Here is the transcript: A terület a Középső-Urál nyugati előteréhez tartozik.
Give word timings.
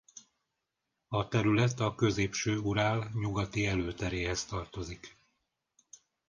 A 1.07 1.27
terület 1.27 1.79
a 1.79 1.95
Középső-Urál 1.95 3.11
nyugati 3.19 3.65
előteréhez 3.65 4.45
tartozik. 4.45 5.17